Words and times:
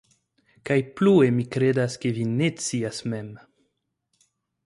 kaj 0.69 0.77
plue 0.99 1.27
mi 1.35 1.45
kredas 1.57 1.97
ke 2.05 2.13
vi 2.17 2.25
ne 2.39 2.49
scias 2.65 3.03
mem. 3.13 3.31